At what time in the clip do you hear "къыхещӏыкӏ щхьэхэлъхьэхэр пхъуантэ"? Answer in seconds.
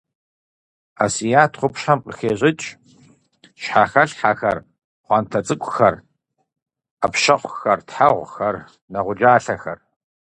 2.03-5.39